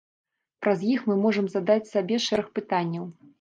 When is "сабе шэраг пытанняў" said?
1.93-3.05